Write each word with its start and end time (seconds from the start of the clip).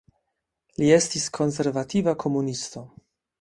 Li 0.81 0.87
estis 0.95 1.27
konservativa 1.39 2.15
komunisto. 2.25 2.85